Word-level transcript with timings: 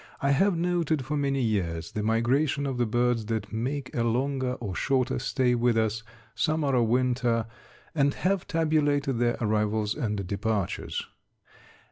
I 0.19 0.31
have 0.31 0.57
noted 0.57 1.05
for 1.05 1.15
many 1.15 1.43
years 1.43 1.91
the 1.91 2.01
migrations 2.01 2.67
of 2.67 2.79
the 2.79 2.87
birds 2.87 3.27
that 3.27 3.53
make 3.53 3.95
a 3.95 4.01
longer 4.01 4.53
or 4.53 4.73
shorter 4.73 5.19
stay 5.19 5.53
with 5.53 5.77
us, 5.77 6.01
summer 6.33 6.75
or 6.75 6.87
winter, 6.87 7.45
and 7.93 8.11
have 8.15 8.47
tabulated 8.47 9.19
their 9.19 9.37
arrivals 9.39 9.93
and 9.93 10.25
departures. 10.25 11.03